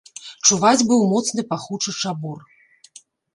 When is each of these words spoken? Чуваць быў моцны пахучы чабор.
Чуваць 0.47 0.87
быў 0.91 1.03
моцны 1.11 1.41
пахучы 1.51 1.93
чабор. 2.01 2.41